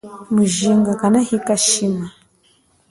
Mujinga 0.33 0.91
kanahika 1.01 1.53
shima. 1.65 2.07